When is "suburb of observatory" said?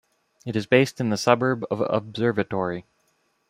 1.15-2.85